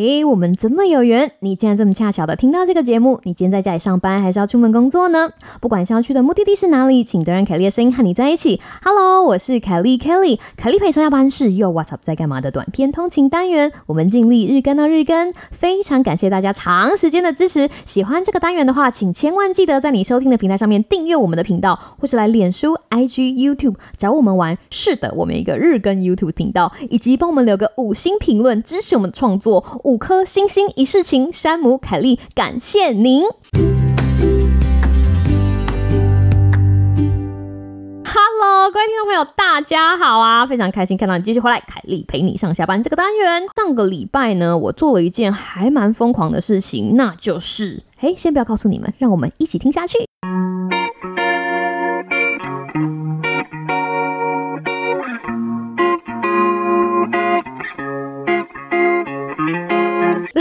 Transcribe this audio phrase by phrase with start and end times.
[0.00, 1.32] 诶，我们怎么有缘？
[1.40, 3.20] 你竟然这么恰巧的听到这个节目？
[3.24, 5.28] 你今天在家里上班，还是要出门工作呢？
[5.60, 8.62] 不管是要去的目的地是哪里，请都让凯莉的声音和你在一起。
[8.82, 13.72] Hello，我是凯莉 Kelly，凯莉陪上下班是又 What's up 在干嘛的短片通勤单元。
[13.84, 17.68] 我们尽力日更到日更，非常感谢大家长时间的支持。
[17.84, 24.56] 喜欢这个单元的话，请千万记得在你收听的平台上面订阅我们的频道，或是来脸书、IG、YouTube 找我们玩。
[24.70, 29.62] 是的，我们一个日更 YouTube 频道，以及帮我们留个五星评论支持我们的创作。
[29.90, 33.24] 五颗星星一世情，山姆凯莉，感谢您。
[38.04, 40.46] Hello，各位听众朋友，大家好啊！
[40.46, 43.42] 非常开心看到你继续回来，凯莉陪你上下班这个单元。
[43.56, 49.98] 上个礼拜呢，我做了一件还蛮疯狂的事情，那就是，哎，先不要告诉你们，让我们一起听下去。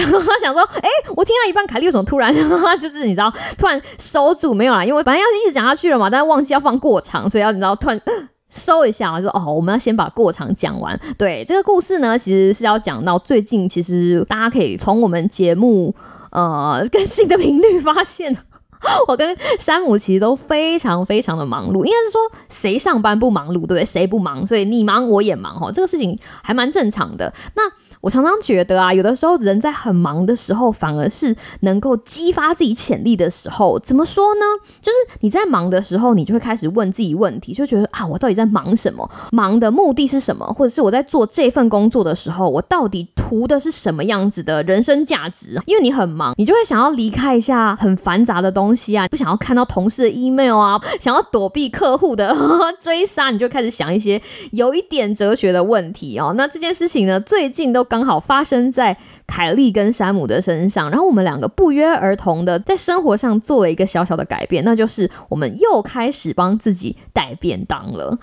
[0.05, 4.83] 他想说，哎，我听到一半，凯莉为什么突然 就是你知道，突然收住没有啦？
[4.83, 8.01] 因为本来要一直讲下去了嘛，但是忘记要放过场，所以要你知道突然
[8.49, 10.99] 收一下，说哦，我们要先把过场讲完。
[11.17, 15.93] 对，这个故事呢，其实是要讲到最近，其实大家可以从我们节目
[16.31, 18.35] 呃更新的频率发现，
[19.07, 21.83] 我跟山姆其实都非常非常的忙碌。
[21.85, 23.85] 应该是说谁上班不忙碌，对不对？
[23.85, 24.45] 谁不忙？
[24.47, 27.33] 所以你忙我也忙哈，这个事情还蛮正常的。
[27.55, 27.63] 那
[28.01, 33.77] 我常常觉得啊，有的时候人在很忙的时候，反而是能够激发自己潜力的时候。
[33.79, 34.41] 怎么说呢？
[34.81, 39.09] 就是你在忙的时候，你就会开始问自己问题，就觉得啊，我到底在忙什么？
[39.31, 40.45] 忙的目的是什么？
[40.53, 45.61] 或者是我在做这份工作的时候，我到底图的是什么样子的人生价值？
[45.65, 52.35] 因为你很忙，你就会想要离开一下很繁杂的东东西啊，不想要看到同事的 email 啊， 想要躲避客户的
[52.79, 54.21] 追杀，你就开始想一些
[54.51, 56.33] 有一点哲学的问题哦。
[56.37, 57.79] 那这件事情呢，最近都。
[57.89, 58.95] 刚好发生在
[59.25, 68.19] 凯莉跟山姆的身上，然后我们两个不约而同的在生活上做了一个小小的改变，那就是我们又开始帮自己带便当了。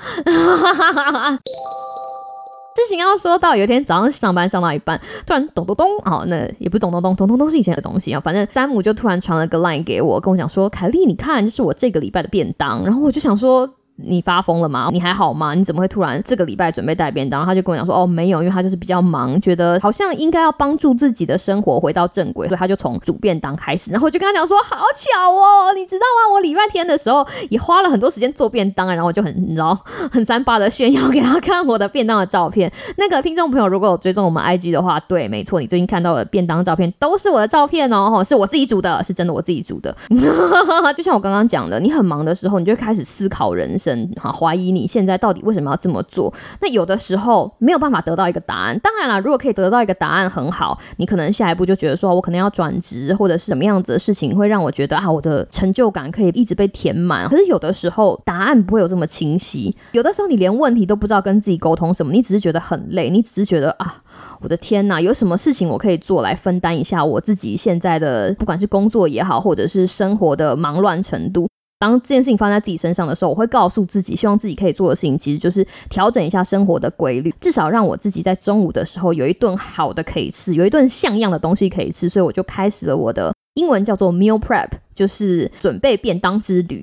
[2.84, 13.68] 事情要说到有一天早上上班上到一半，突然咚咚咚，哦，那也不咚咚咚，咚咚咚是以前的东西啊，反正詹姆就突然传了个 line 给我，跟我讲说，凯莉，你看，这是我这个礼拜的便当，然后我就想说。
[13.96, 14.88] 你发疯了吗？
[14.92, 15.54] 你还好吗？
[15.54, 17.44] 你怎么会突然这个礼拜准备带便当？
[17.44, 23.90] 他就跟我讲说，哦，没有，因为他就是比较忙，觉得好像应该要帮助自己的生活回到正轨，所以他就从煮便当开始。
[23.90, 26.34] 然后我就跟他讲说，好巧哦，你知道吗？
[26.34, 29.78] 我礼拜天的时候也花了很多时间做便当，然后我就很你知道
[30.10, 32.70] 很三八的炫耀给他看我的便当的照片。
[32.96, 39.94] 那个听众朋友如果有追踪我们 IG 的话，对，没错，你最近看到的便当照片都是我的照片哦，是我自己煮的，是真的我自己煮的。
[40.96, 43.85] 就像我刚刚讲的，你很忙的时候，你就开始思考人生，
[44.16, 44.72] 哈，怀疑。
[44.72, 46.32] 你现在到底为什么要这么做？
[46.60, 48.78] 那有的时候没有办法得到一个答案。
[48.80, 57.28] 当然了，如果可以得到一个答案很好，你可能下一步就觉得说，我可能要转职，或者是什么样子的事情会让我觉得啊，我的成就感可以一直被填满。
[57.28, 64.02] 可是有的时候答案不会有这么清晰，有的时候你连问题都不知道跟自己沟通什么，你只是觉得很累，你只是觉得啊，
[64.40, 71.48] 我的天哪，有什么事情我可以做来分担一下我自己现在的不管是工作也好，或者是生活的忙乱程度。
[71.78, 82.08] 当这件事情发生在自己身上的时候，我会告诉自己，希望自己可以做的事情，其实就是调整一下生活的规律，至少让我自己在中午的时候有一顿好的可以吃，有一顿像样的东西可以吃。
[82.08, 86.82] 所以我就开始了我的英文叫做 meal prep，就是准备便当之旅。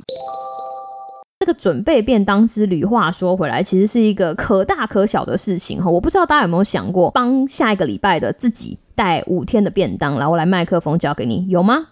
[1.39, 5.89] 这个准备便当之旅，话说回来，其实是一个可大可小的事情哈。
[5.89, 11.87] 我不知道大家有没有想过，帮下一个礼拜的自己带五天的便当，然后来麦克风交给你，有吗？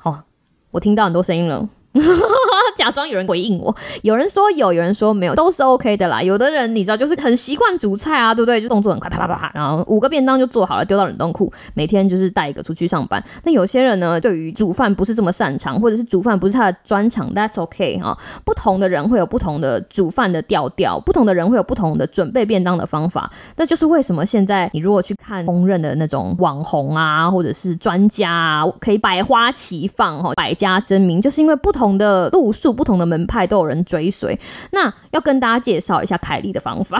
[0.00, 0.24] 好，
[0.72, 1.68] 我听到很多声音了。
[2.76, 6.20] 假装有人回应我，有人说有，有人说没有，都是 OK 的啦。
[6.20, 8.60] 有的人你知道，就是很习惯煮菜啊，对不对？
[8.60, 13.22] 就动作很快，啪啪啪啪，然后五个便当就做好了，丢到冷冻库，每天就是带一个出去上班。
[13.44, 18.18] 那有些人呢，对于煮饭不是这么擅长，或者是煮饭不是他的专长，That's OK 啊。
[18.44, 23.30] 不同的人会有不同的煮饭的调调，不同的人会有不同的准备便当的方法。
[23.56, 31.83] 那就是为什么现在你如果去看公认的那种网红啊，或者是专家啊，可以百花齐放哈，百家争鸣，就是因为不同。
[31.84, 34.40] 不同的路数，不同的门派都有人追随。
[34.70, 36.98] 那要跟大家介绍一下凯莉的方法，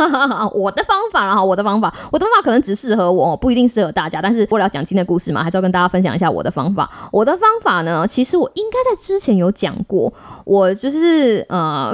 [0.56, 4.22] 我的方法了哈，我的方法，我的方法可能只适合我，不一定适合大家。
[4.22, 6.90] 但是为了讲今天的故事嘛，还是要跟大家分享一下我的方法。
[7.12, 10.10] 我的方法呢，其实我应该在之前有讲过，
[10.46, 11.92] 我就是呃，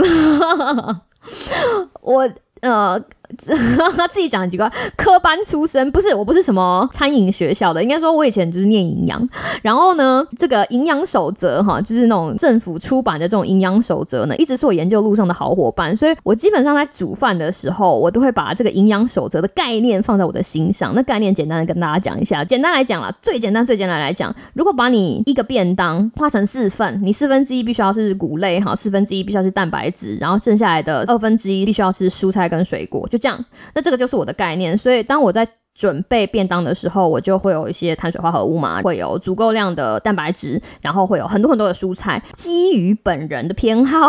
[2.02, 2.30] 我
[2.60, 3.02] 呃。
[3.96, 9.28] 他自己讲很奇怪，科班出身不是，我不是什么餐饮学校的，应该说我以前就是念营养。
[9.62, 15.96] 然后呢，这个营养守则哈，就是那种政府出版的这种营养守则呢，一直是我研究路上的好伙伴。
[15.96, 20.92] 所以我基本上在煮饭的时候，我都会把这个营养守则的概念放在我的心上。
[20.94, 33.27] 那概念简单的跟大家讲一下，简单来讲啦，最简单最简单来讲，如果把你一个便当划成四份，你四分之一必须要是谷类哈，四分之一必须要是蛋白质，然后剩下来的二分之一必须要是蔬菜跟水果，就这样。
[33.74, 34.78] 那这个就是我的概念。
[34.78, 42.20] 所以当我在准备便当的时候，我就会有一些碳水化合物嘛，会有足够量的蛋白质，然后会有很多很多的蔬菜。
[42.34, 44.08] 基于本人的偏好，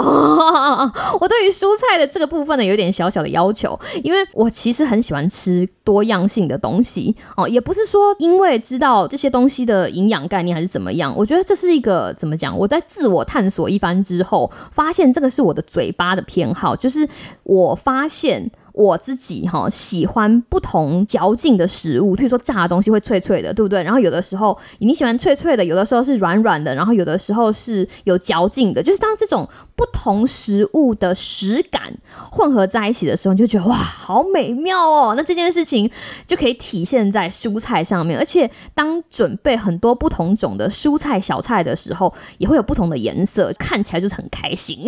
[1.21, 12.57] 我对于蔬菜的这个部分呢，有一点小小的要求，因为我其实很喜欢吃多样性的东西哦，也不是说因为知道这些东西的营养概念还是怎么样，我觉得这是一个怎么讲？
[12.57, 17.07] 我在自我探索一番之后，发现这个是我的嘴巴的偏好，就是
[17.43, 18.49] 我发现。
[18.79, 23.83] 我自己哈喜欢不同嚼劲的食物，譬如说炸的东西会脆脆的，对不对？
[23.83, 28.81] 然后有的时候你喜欢脆脆的，有的时候是软软的，然后有的时候是有嚼劲的。
[28.81, 29.45] 就是当这种
[29.75, 31.93] 不同食物的食感
[32.31, 35.13] 混合在一起的时候，你就觉得哇，好美妙哦！
[35.17, 35.91] 那这件事情
[36.25, 44.85] 就可以体现在蔬菜上面，而且当准备很多不同种的蔬菜小菜的时候，也会有不同的颜色，看起来就是很开心，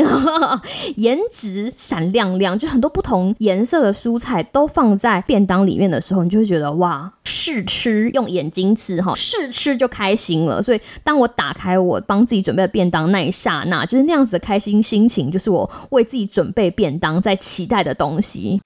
[0.95, 10.61] 颜值闪亮亮，就很多不同颜色的蔬菜都放在便当里面的时候，你就会觉得哇，试吃用眼睛吃哈，试吃就开心了。
[10.61, 18.61] 所以当我打开我帮自己准备的便当那一刹那，就是那样子的开心心情，就是我为自己准备便当在期待的东西。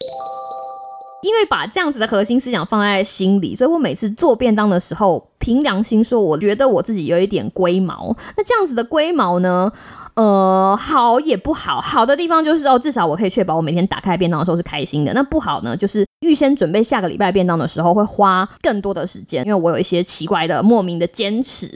[1.24, 8.16] 因为把这样子的核心思想放在心里，所以我每次做便当的时候，凭良心说，我觉得我自己有一点龟毛。
[8.38, 9.72] 那这样子的龟毛呢？
[10.16, 15.14] 呃，好也不好，好的地方就是哦，至少我可以确保我每天打开便当的时候是开心的。
[15.14, 21.68] 那不好呢，就是预先准备下个礼拜便当的时候会花更多的时间，因为我有一些奇怪的莫名的坚持。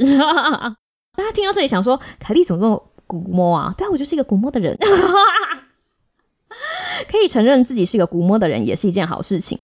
[1.18, 3.74] 大家听到这里想说，凯莉怎么这么古摸啊？
[3.78, 4.78] 对啊，我就是一个古摸的人，
[7.12, 9.60] 可以承认自己是一个古摸的人，也是一件好事情。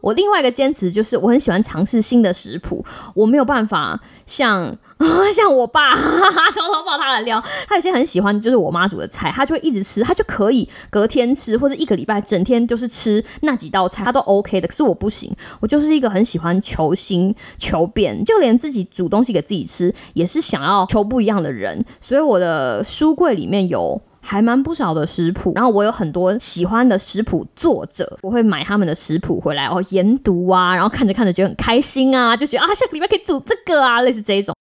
[0.00, 2.84] 我另外一个坚持就是，我很喜欢尝试新的食谱，
[3.14, 4.76] 我没有办法像
[5.34, 14.68] 像我爸偷偷爆他的料，他有些很喜欢就是我妈煮的菜，他就会一直吃，他就可以隔天吃或者一个礼拜整天就是吃那几道菜，他都 OK 的。
[14.68, 24.00] 可是我不行，我就是一个很喜欢求新求变，就连自己煮东西给自己吃也是想要求不一样的人，所以我的书柜里面有。
[24.20, 34.54] 还蛮不少的食谱，然后我有很多喜欢的食谱作者，我会买他们的食谱回来哦研读啊，然后看着看着觉得很开心啊，就觉得啊下个礼拜可以煮这个啊，类似这一种。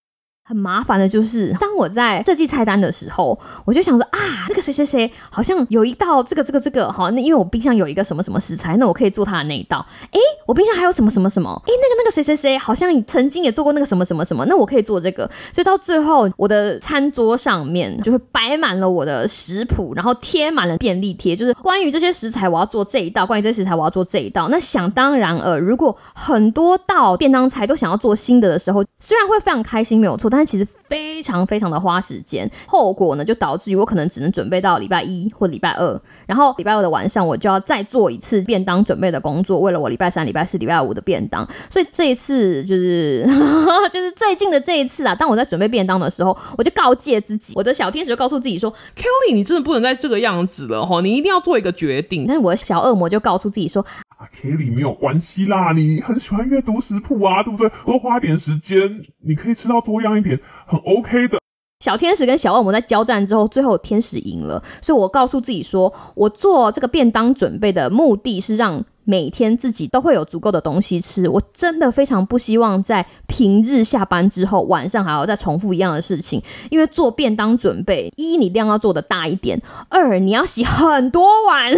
[0.47, 9.85] 很麻烦的就是，当我在设计菜单的时候，我就想说啊，那个谁谁谁好像有一道这个这个这个好，那因为我冰箱有一个什么什么食材，那我可以做他的那一道。
[10.11, 11.61] 哎，我冰箱还有什么什么什么？
[11.65, 15.29] 哎，那个那个谁谁谁好像曾经也做过那个什么什么什么，那我可以做这个。
[15.51, 24.47] 所以到最后，我的餐桌上面就会摆满了我的食谱，然后贴满了便利贴，就是关于这些食材我要做这一道，关于这些食材我要做这一道。
[24.47, 30.36] 那想当然尔，如果很多道便当菜都想要做新的的时候，虽然会非常开心，没有错，但。
[30.37, 41.43] 但其实非常非常的花时间，后果呢就导致于我可能只能准备到礼拜一或礼拜二，然后礼拜二的晚上我就要再做一次便当准备的工作，为了我礼拜三、礼拜四、礼拜五的便当。
[41.71, 43.25] 所以这一次就是
[43.91, 53.83] 就是最近的这一次啊，当我在准备便当的时候，我就告诫自己，我的小天使就告诉自己说：“Kelly，你真的不能再这个样子了哈，你一定要做一个决定。”但是我的小恶魔就告诉自己说。
[54.17, 57.69] 啊，Kelly 没有关系啦，你很喜欢阅读食谱啊，对不对？
[57.85, 61.37] 多花点时间，你可以吃到多样一点，很 OK 的。
[61.85, 71.29] 小天使跟小恶魔在交战之后，最后天使赢了，所以我告诉自己说，我做这个便当准备的目的是让每天自己都会有足够的东西吃。
[71.29, 81.71] 我真的非常不希望在平日下班之后晚上还要再重复一样的事情，因为做便当准备，一你量要做的大一点，二你要洗很多碗。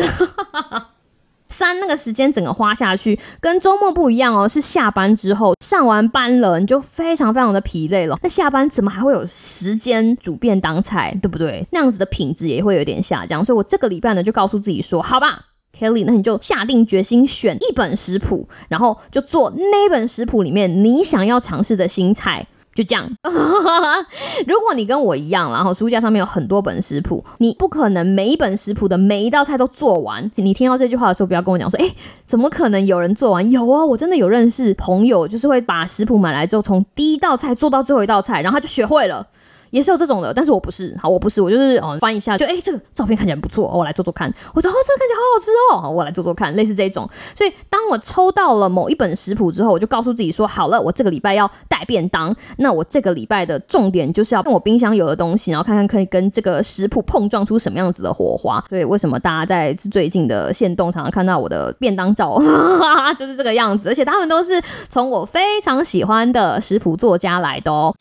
[1.50, 8.18] 三那个时间整个花下去，跟周末不一样哦，是下班之后上完班了，你就非常非常的疲累了。
[8.22, 11.66] 那下班怎么还会有时间煮便当菜，对不对？
[11.72, 13.44] 那样子的品质也会有点下降。
[13.44, 15.42] 所以我这个礼拜呢，就告诉自己说，好吧
[15.78, 22.48] ，Kelly，那你就下定决心选一本食谱，然后就做那本食谱里面你想要尝试的新菜。
[22.80, 23.06] 就这样，
[24.48, 30.32] 如果你跟我一样，然后书架上面有很多本食谱，你不可能每一本食谱的每一道菜都做完。
[30.36, 31.94] 你听到这句话的时候，不要跟我讲说，哎，
[32.26, 33.52] 怎么可能有人做完？
[33.52, 39.28] 有啊，我真的有认识朋友，就是会把食谱买来之后，从第一道菜做到最后一道菜，然后他就学会了。
[39.72, 47.10] 也是有这种的，但是我不是，好，我不是，我就是哦翻一下，就哎、这个照片看起来不错，我来做做看，我说哦这个看起来好好吃哦，好我来做做看，类似这种。
[47.36, 58.64] 所以当我抽到了某一本食谱之后，我就告诉自己说，好了，我这个礼拜要带便当，那我这个礼拜的重点就是要用我冰箱有的东西，然后看看可以跟这个食谱碰撞出什么样子的火花。
[58.70, 62.40] 所以为什么大家在最近的线动常常看到我的便当照，
[63.18, 67.94] 就是这个样子，而且他们都是从我非常喜欢的食谱作家来的哦。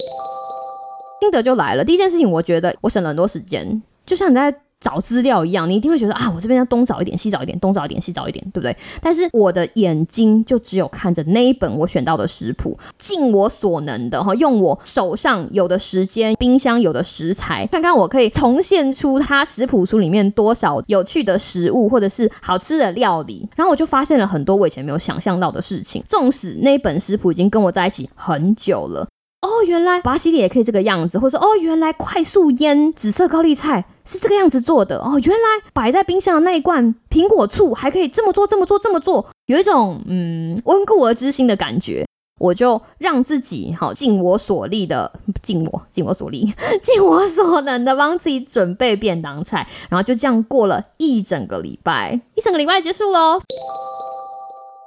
[1.21, 8.77] 心得就来了，第一件事情，我觉得我省了很多时间，就像你在找资料一样，你一定会觉得啊，我这边要东找一点，西找一点，东找一点，西找一点，对不对？
[9.03, 26.01] 但是我的眼睛就只有看着那一本我选到的食谱，尽我所能的哈，用我手上有的时间、冰箱有的食材，看看我可以重现出它食谱书里面多少有趣的食物或者是好吃的料理，然后我就发现了很多我以前没有想象到的事情。
[26.09, 29.09] 纵使那一本食谱已经跟我在一起很久了。
[29.41, 42.05] 哦，原来巴西里也可以这个样子，或者说哦，原来快速腌紫色高丽菜是这个样子做的哦，原来摆在冰箱的那一罐苹果醋还可以这么做，这么做，这么做，有一种嗯温故而知新的感觉。
[42.41, 53.41] 我就让自己好尽我所力的，尽我尽我所力， 尽我所能的帮自己准备便当菜，然后就这样过了一整个礼拜，一整个礼拜结束喽。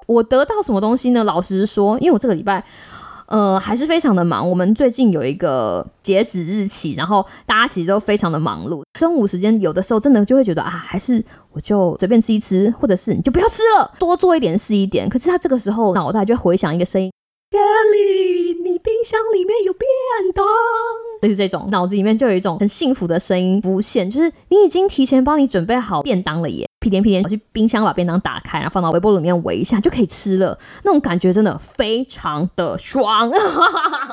[0.08, 1.26] 我得到什么东西呢？
[1.26, 2.66] 老实说，因为我这个礼拜。
[3.32, 4.48] 呃，还是非常的忙。
[4.48, 8.84] 我们最近有一个截止日期，然后大家其实都非常的忙碌。
[9.00, 11.24] 中午时间有的时候真的就会觉得啊，还是
[11.54, 15.08] 我就随便吃一吃，或者是你就不要吃了，多做一点是一点。
[15.08, 17.10] 可是他这个时候脑袋就会回想一个声音
[17.52, 19.88] ：Kelly，你冰箱里面有便
[20.36, 20.46] 当。
[21.24, 26.68] 类似这种，脑子里面就有一种很幸福的声音浮现，就是你已经提前帮你准备好便当了耶。
[26.82, 33.32] 屁颠屁颠跑去冰箱把便当打开，然后放到微波炉里面围一下就可以吃了，那种感觉真的非常的爽，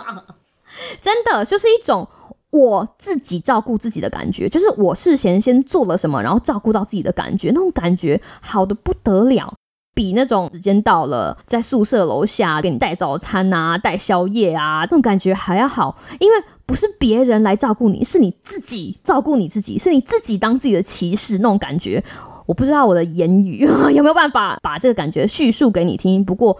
[1.00, 2.06] 真的就是一种
[2.50, 9.54] 我自己照顾自己的感觉，就是我事先先做了什么，然后照顾到自己的感觉，那种感觉好的不得了，
[9.94, 22.04] 比那种时间到了在宿舍楼下给你带早餐啊、带宵夜啊那种感觉还要好，因为不是别人来照顾你，是你自己照顾你自己，是你自己当自己的骑士那种感觉。
[22.48, 23.58] 我不知道我的言语
[23.92, 26.58] 有没有办法把这个感觉叙述给你听，不过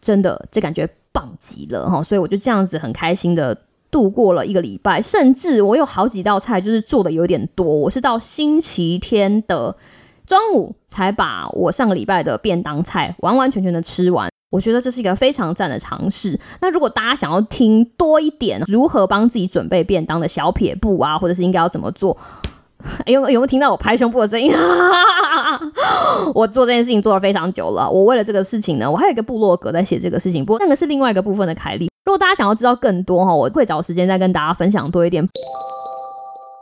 [0.00, 3.54] 真的这感觉棒极了哈，所以我就这样子很开心的
[3.90, 9.76] 度过了一个礼拜，甚至我有好几道菜就是做的有点多，我是到星期天的
[10.26, 14.30] 中午才把我上个礼拜的便当菜完完全全的吃完。
[14.50, 16.36] 我觉得这是一个非常赞的尝试。
[16.60, 22.16] 那如果大家想要听多一点如何帮自己准备便当的小撇步啊，或者是应该要怎么做？
[23.06, 24.52] 有有没有听到我拍胸部的声音？
[26.34, 27.88] 我做这件事情做了非常久了。
[27.90, 31.90] 我为了这个事情呢，我还有一个部落格在写这个事情，不过那个是另外一个部分的凯莉。
[32.04, 35.26] 如果大家想要知道更多哈，我会找时间再跟大家分享多一点。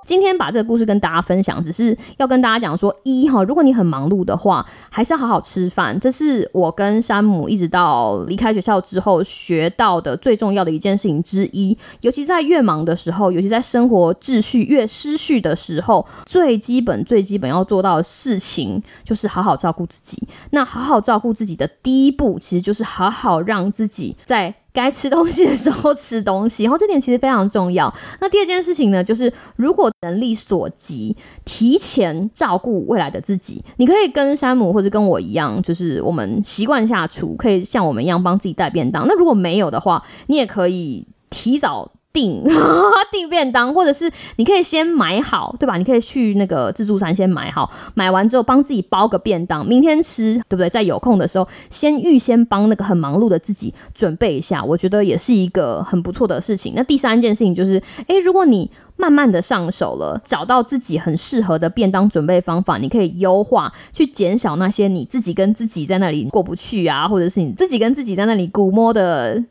[0.08, 6.00] 今天把这个故事跟大家分享，只是要跟大家讲说，一哈，如果你很忙碌的话，还是要好好吃饭。
[6.00, 11.76] 这是我跟山姆一直到离开学校之后学到的最重要的一件事情之一。
[12.00, 20.26] 尤其在越忙的时候，尤其在生活秩序越失序的时候，最基本、最基本要做到的事情就是好好照顾自己。
[20.52, 24.54] 那好好照顾自己的第一步，其实就是好好让自己在。
[24.78, 27.92] 该吃东西的时候吃东西，然后这点其实非常重要。
[28.20, 33.64] 那第二件事情呢，就是如果能力所及，提前照顾未来的自己。
[33.78, 39.04] 你可以跟山姆或者跟我一样，就是我们习惯下厨，可以像我们一样帮自己带便当。
[39.08, 41.90] 那如果没有的话，你也可以提早。
[42.12, 42.42] 订
[43.12, 45.76] 订便当，或者是你可以先买好，对吧？
[45.76, 50.68] 你可以去那个自助餐先买好，买完之后帮自己包个便当，明天吃，对不对？
[50.68, 56.72] 在有空的时候，先预先帮那个很忙碌的自己准备一下，我觉得也是一个很不错的事情。
[56.74, 69.44] 那第三件事情就是，诶，如果你慢慢的上手了，找到自己很适合的便当准备方法，你可以优化，去减少那些你自己跟自己在那里过不去啊，或者是你自己跟自己在那里估摸的。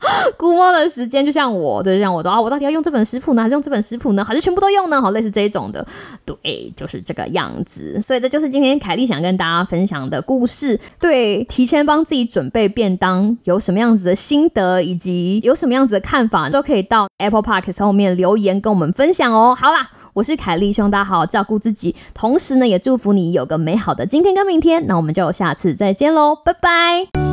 [0.38, 5.02] 估摸的时间，就像我，就像我的啊，我到底要用这本食谱呢，还是用这本食谱呢，还是全部都用呢？
[5.02, 5.84] 好，类似这一种的，
[6.24, 8.00] 对，就是这个样子。
[8.00, 10.78] 所以这就是今天凯莉想跟大家分享的故事。
[11.00, 19.56] 对，提前帮自己准备便当有什么样子的心得，以及有什么样子的看法，都可以到 Apple Park 后面留言跟我们分享哦。
[19.58, 24.86] 好啦，我是凯莉，希望大家好好照顾自己，同时呢，也祝福你有个美好的今天跟明天。
[24.86, 27.27] 那我们就下次再见喽，拜拜。